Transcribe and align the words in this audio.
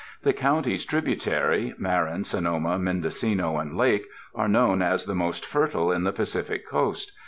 The 0.23 0.33
Counties 0.33 0.83
tributary, 0.83 1.75
Marin, 1.77 2.23
Sonoma, 2.23 2.79
Mendocino 2.79 3.59
and 3.59 3.77
Lake, 3.77 4.05
are 4.33 4.47
known 4.47 4.81
as 4.81 5.05
the 5.05 5.13
most 5.13 5.45
fertile 5.45 5.89
on 5.93 6.05
the 6.05 6.11
Pacific 6.11 6.67
Coast. 6.67 7.11